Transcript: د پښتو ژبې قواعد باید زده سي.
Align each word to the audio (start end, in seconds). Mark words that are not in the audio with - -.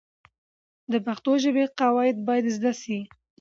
د 0.91 0.93
پښتو 1.05 1.31
ژبې 1.43 1.65
قواعد 1.79 2.17
باید 2.27 2.45
زده 2.55 2.73
سي. 2.81 2.99